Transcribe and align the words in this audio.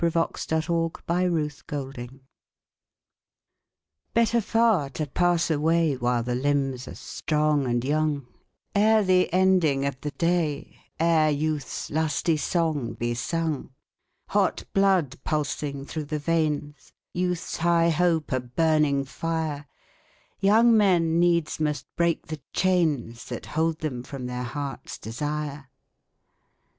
XV 0.03 0.13
Better 0.17 0.29
Far 0.41 0.49
to 0.49 0.97
Pass 0.97 1.29
Away 1.29 2.09
BETTER 4.15 4.41
far 4.41 4.89
to 4.89 5.05
pass 5.05 5.51
away 5.51 5.95
While 5.95 6.23
the 6.23 6.33
limbs 6.33 6.87
are 6.87 6.95
strong 6.95 7.67
and 7.67 7.85
young, 7.85 8.25
Ere 8.73 9.03
the 9.03 9.31
ending 9.31 9.85
of 9.85 10.01
the 10.01 10.09
day, 10.09 10.79
Ere 10.99 11.29
youth's 11.29 11.91
lusty 11.91 12.35
song 12.35 12.93
be 12.93 13.13
sung. 13.13 13.69
Hot 14.29 14.63
blood 14.73 15.19
pulsing 15.23 15.85
through 15.85 16.05
the 16.05 16.17
veins, 16.17 16.91
Youth's 17.13 17.57
high 17.57 17.91
hope 17.91 18.31
a 18.31 18.39
burning 18.39 19.03
fire, 19.05 19.67
Young 20.39 20.75
men 20.75 21.19
needs 21.19 21.59
must 21.59 21.85
break 21.95 22.25
the 22.25 22.41
chains 22.53 23.25
That 23.25 23.45
hold 23.45 23.81
them 23.81 24.01
from 24.01 24.25
their 24.25 24.41
hearts' 24.45 24.97
desire. 24.97 25.69